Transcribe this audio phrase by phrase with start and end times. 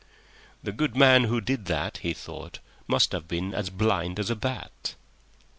[0.63, 2.57] "The good man who did that," he thought,
[2.87, 4.95] "must have been as blind as a bat."